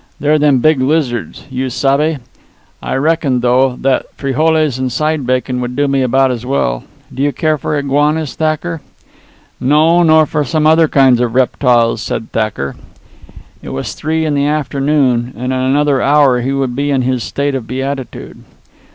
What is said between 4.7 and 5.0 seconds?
and